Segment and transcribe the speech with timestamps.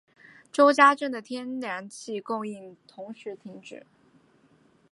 [0.51, 3.85] 周家镇的天然气供应同时停止。